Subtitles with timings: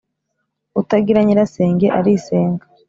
[0.81, 2.63] Utagira Nyirasenge arisenga